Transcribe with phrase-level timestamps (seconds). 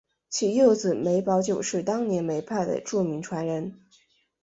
[0.31, 3.85] 其幼子梅葆玖是当今梅派的著名传人。